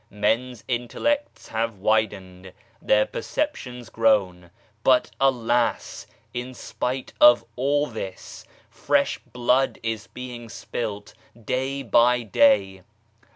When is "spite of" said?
6.55-7.45